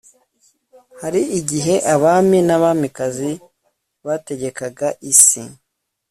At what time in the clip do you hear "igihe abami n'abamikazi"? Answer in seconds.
1.39-3.29